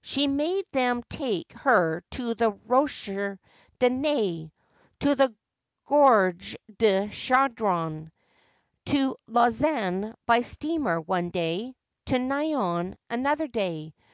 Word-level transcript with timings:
She 0.00 0.26
made 0.26 0.64
them 0.72 1.02
take 1.10 1.52
her 1.52 2.02
to 2.12 2.32
the 2.34 2.52
Rochers 2.52 3.38
de 3.80 3.90
Naye, 3.90 4.50
to 5.00 5.14
the 5.14 5.34
Gorge 5.86 6.56
du 6.78 7.08
Chauderon; 7.10 8.10
to 8.86 9.18
Lausanne 9.26 10.14
by 10.24 10.40
steamer 10.40 11.02
one 11.02 11.28
day, 11.28 11.74
to 12.06 12.18
Nyon 12.18 12.96
another 13.10 13.46
day. 13.46 13.92